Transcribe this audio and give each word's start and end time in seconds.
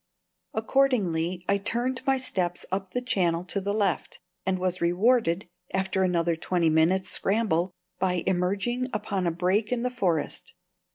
Accordingly 0.55 1.45
I 1.47 1.59
turned 1.59 2.03
my 2.07 2.17
steps 2.17 2.65
up 2.71 2.89
the 2.89 3.03
channel 3.03 3.43
to 3.43 3.61
the 3.61 3.71
left, 3.71 4.19
and 4.47 4.57
was 4.57 4.81
rewarded, 4.81 5.47
after 5.75 6.01
another 6.01 6.35
twenty 6.35 6.71
minutes' 6.71 7.09
scramble, 7.09 7.71
by 7.99 8.23
emerging 8.25 8.87
upon 8.93 9.27
a 9.27 9.31
break 9.31 9.71
in 9.71 9.83
the 9.83 9.91
forest. 9.91 10.55